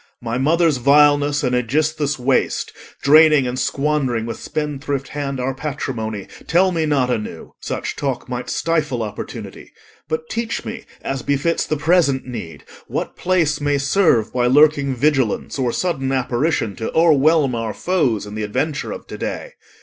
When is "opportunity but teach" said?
9.03-10.65